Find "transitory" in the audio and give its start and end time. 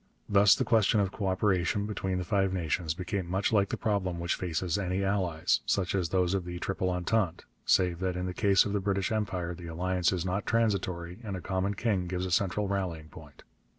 10.47-11.19